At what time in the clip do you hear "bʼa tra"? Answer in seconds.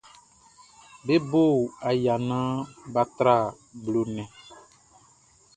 2.93-3.35